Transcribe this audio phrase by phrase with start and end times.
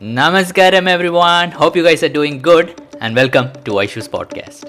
[0.00, 1.50] Namaskaram, everyone.
[1.50, 4.64] Hope you guys are doing good, and welcome to Aishu's podcast.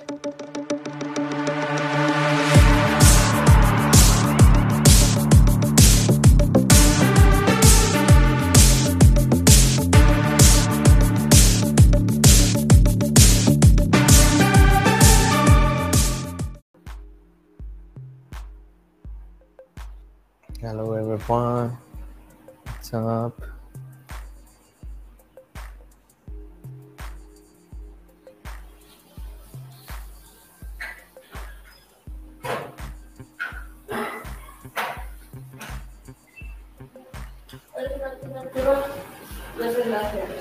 [20.59, 21.77] Hello everyone,
[22.65, 23.60] what's up?
[39.91, 40.31] Hmm.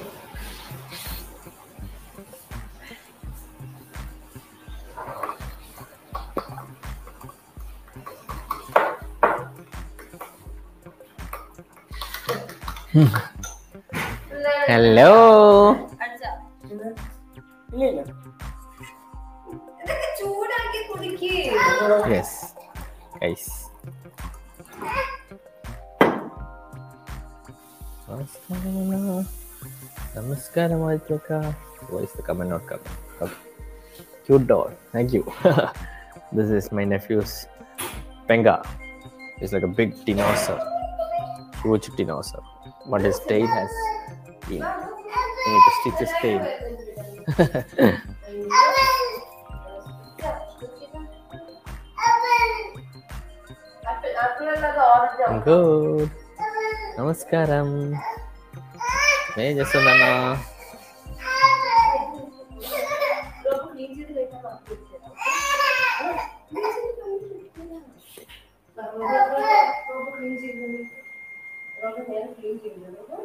[14.69, 15.90] Hello.
[28.11, 28.61] ನಮಸ್ಕಾರ
[30.17, 31.31] ನಮಸ್ಕಾರ ಆಯ್ತು ಅಕ್ಕ
[31.91, 32.71] voice ಅಕ್ಕ ನೋಡ್ಕ
[33.25, 33.37] okay
[34.27, 35.23] cute doll thank you
[36.39, 37.35] this is my nephews
[38.31, 38.57] ಪೆಂಗಾ
[39.43, 40.59] is like a big dinosaur.
[41.63, 42.43] Huge dinosaur.
[42.91, 43.73] But his tail has
[44.49, 44.75] you know,
[45.43, 45.97] you need to stick
[55.45, 56.11] Good.
[57.01, 57.93] Namaskaram.
[59.35, 60.37] Vem, já sou na
[63.43, 64.13] Eu não vou fazer isso.
[64.13, 64.93] Eu não vou fazer isso.
[64.93, 65.47] Eu não vou
[67.01, 67.57] fazer isso.
[68.61, 70.11] Eu não vou fazer isso.
[70.11, 70.93] Eu não vou fazer isso.
[71.79, 72.67] Eu não vou fazer isso.
[72.67, 73.25] Eu não vou fazer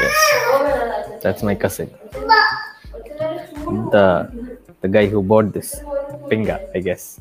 [0.00, 1.20] Yes.
[1.22, 1.90] That's my cousin.
[3.92, 4.30] The
[4.80, 5.80] the guy who bought this
[6.30, 7.20] pinga i guess.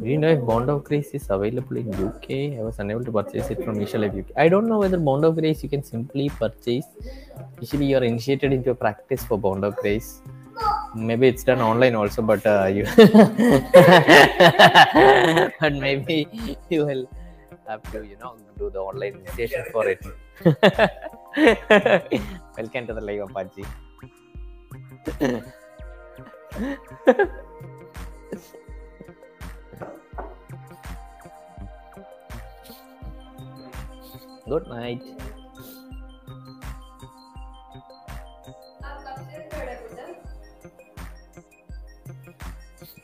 [0.00, 3.12] Do you know if bond of grace is available in uk i was unable to
[3.12, 6.28] purchase it from Live uk i don't know whether bond of grace you can simply
[6.30, 6.86] purchase.
[7.60, 10.22] Usually you are initiated into a practice for bond of grace
[10.94, 12.84] maybe it's done online also but uh, you
[15.60, 16.26] but maybe
[16.68, 17.08] you will
[17.68, 20.04] have to you know do the online initiation for it.
[22.58, 23.64] Welcome to the live apache.
[34.48, 35.02] Good night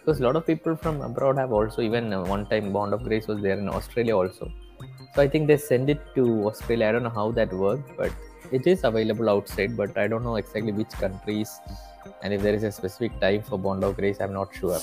[0.06, 3.26] because a lot of people from abroad have also even one time bond of grace
[3.26, 4.52] was there in australia also.
[5.14, 6.86] So i think they send it to australia.
[6.88, 8.12] I don't know how that worked but
[8.52, 11.50] it is available outside but i don't know exactly which countries
[12.22, 14.78] and if there is a specific time for bond of grace i'm not sure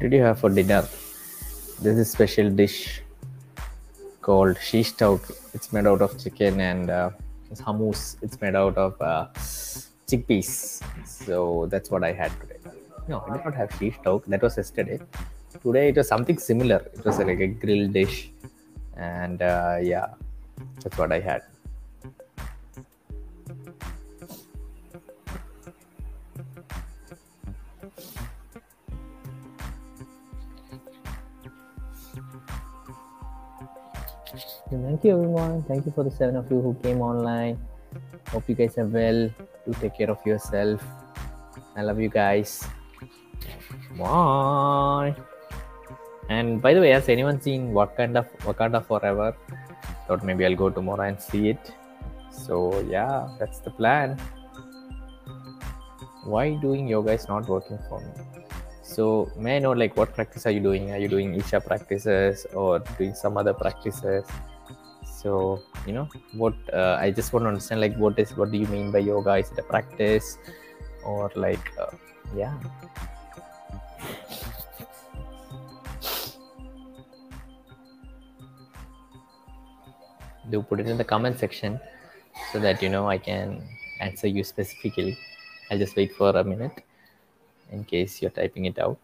[0.00, 0.82] did you have for dinner?
[1.82, 3.02] This is special dish
[4.22, 5.20] called shish tauk.
[5.52, 7.10] It's made out of chicken and uh,
[7.50, 8.16] it's hummus.
[8.22, 9.28] It's made out of uh,
[10.08, 10.82] chickpeas.
[11.04, 12.58] So that's what i had today.
[13.08, 14.24] No i did not have shish tauk.
[14.26, 14.98] That was yesterday.
[15.62, 16.78] Today it was something similar.
[16.94, 18.30] It was like a grilled dish.
[18.96, 20.08] And uh, yeah
[20.82, 21.42] that's what i had
[34.70, 35.64] Thank you, everyone.
[35.64, 37.58] Thank you for the seven of you who came online.
[38.28, 39.28] Hope you guys are well.
[39.66, 40.80] Do take care of yourself.
[41.76, 42.64] I love you guys.
[43.98, 45.16] Bye.
[46.28, 49.34] And by the way, has anyone seen Wakanda Wakanda Forever?
[50.06, 51.72] Thought maybe I'll go tomorrow and see it.
[52.30, 54.16] So yeah, that's the plan.
[56.24, 58.12] why doing yoga is not working for me.
[58.82, 60.90] So may I know like what practice are you doing?
[60.92, 64.24] Are you doing Isha practices or doing some other practices?
[65.20, 68.56] So you know what uh, I just want to understand like what is what do
[68.56, 69.36] you mean by yoga?
[69.36, 70.38] Is it a practice
[71.04, 71.92] or like uh,
[72.34, 72.56] yeah?
[80.50, 81.78] Do put it in the comment section
[82.52, 83.62] so that you know I can
[84.00, 85.18] answer you specifically.
[85.70, 86.82] I'll just wait for a minute
[87.70, 88.98] in case you're typing it out.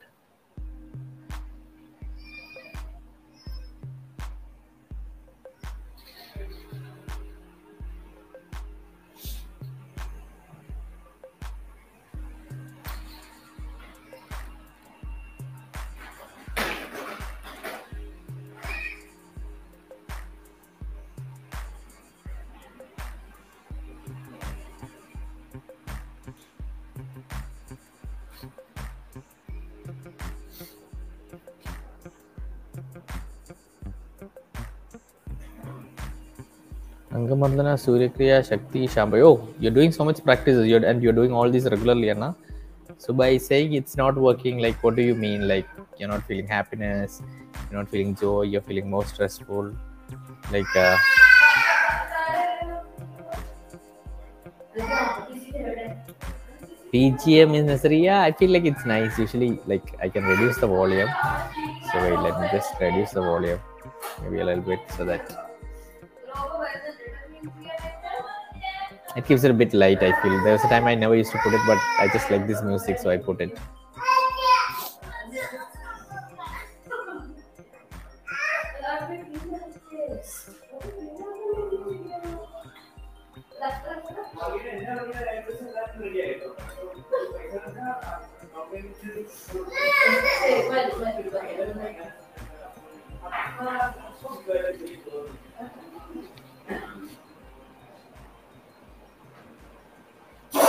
[37.16, 39.22] Angamardana, Suryakriya, Shakti, Shambhavi.
[39.24, 42.36] Oh, you're doing so much practices you're, and you're doing all these regularly, Anna.
[42.98, 45.48] So by saying it's not working, like what do you mean?
[45.48, 45.66] Like
[45.98, 47.22] you're not feeling happiness,
[47.70, 49.74] you're not feeling joy, you're feeling more stressful.
[50.52, 50.96] Like uh,
[56.92, 58.04] BGM is necessary.
[58.04, 59.18] Yeah, I feel like it's nice.
[59.18, 61.08] Usually, like I can reduce the volume.
[61.92, 63.60] So wait, let me just reduce the volume,
[64.22, 65.45] maybe a little bit, so that
[69.16, 70.02] it gives it a bit light.
[70.02, 72.31] I feel there was a time I never used to put it, but I just
[72.31, 73.58] like this music, so I put it.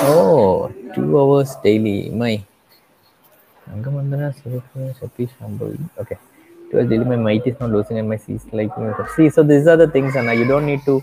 [0.09, 2.09] Oh, two hours daily.
[2.09, 2.41] My.
[5.99, 6.17] Okay.
[6.71, 7.05] Two hours daily.
[7.05, 8.71] My might is not losing and my C is like
[9.15, 9.29] see.
[9.29, 11.01] So these are the things, and you don't need to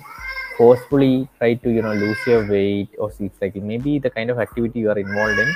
[0.57, 3.61] forcefully try to you know lose your weight or sleep cycle.
[3.61, 5.55] Maybe the kind of activity you are involved in,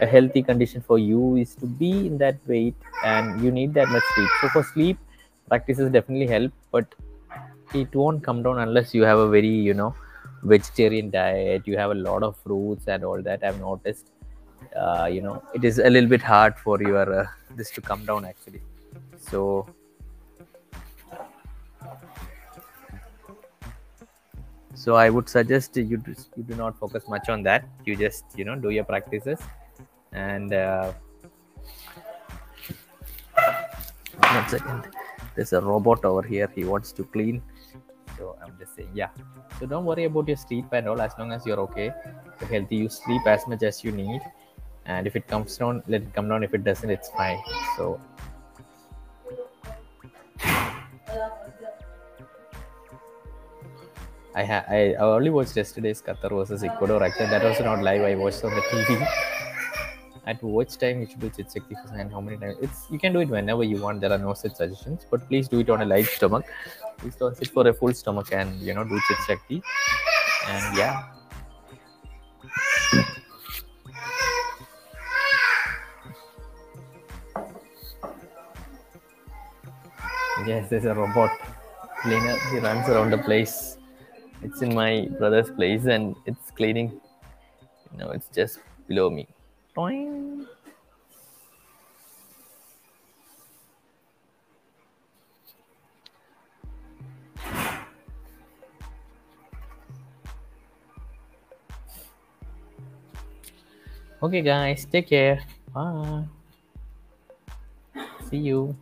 [0.00, 3.88] a healthy condition for you is to be in that weight, and you need that
[3.88, 4.28] much sleep.
[4.42, 4.98] So for sleep,
[5.48, 6.86] practices definitely help, but
[7.72, 9.94] it won't come down unless you have a very you know
[10.44, 14.10] vegetarian diet you have a lot of fruits and all that i've noticed.
[14.74, 18.04] Uh, you know it is a little bit hard for your uh, this to come
[18.04, 18.60] down actually.
[19.18, 19.66] So
[24.74, 27.68] so i would suggest you do, you do not focus much on that.
[27.84, 29.38] You just you know do your practices.
[30.12, 30.92] And uh,
[34.34, 34.84] one second.
[35.34, 36.50] There's a robot over here.
[36.54, 37.42] He wants to clean
[38.16, 39.08] so i'm just saying yeah
[39.58, 41.92] so don't worry about your sleep and all as long as you're okay
[42.40, 44.20] you're healthy you sleep as much as you need
[44.86, 47.42] and if it comes down let it come down if it doesn't it's fine
[47.76, 48.00] so
[54.36, 57.04] I, ha- I only watched yesterday's Qatar versus Ecuador.
[57.04, 58.02] Actually, that was not live.
[58.02, 59.06] I watched on the TV.
[60.26, 62.56] At watch time, you should do Chit Shakti and how many times?
[62.60, 64.00] It's you can do it whenever you want.
[64.00, 66.46] There are no such suggestions, but please do it on a light stomach.
[67.12, 69.62] Don't sit for a full stomach and you know do Chit Shakti.
[70.48, 71.04] And yeah,
[80.46, 81.30] yes, there's a robot
[82.02, 82.36] cleaner.
[82.50, 83.76] He runs around the place.
[84.42, 87.00] It's in my brother's place and it's cleaning.
[87.96, 89.28] No, it's just below me.
[89.76, 90.46] Toing.
[104.24, 105.44] Okay, guys, take care.
[105.74, 106.24] Bye.
[108.30, 108.74] See you.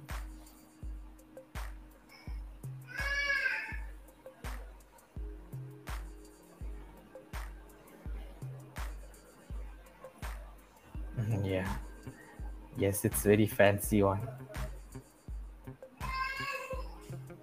[11.43, 11.67] Yeah.
[12.79, 14.21] Yes, it's very fancy one.